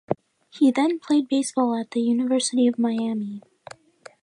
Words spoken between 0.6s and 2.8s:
then played baseball at the University of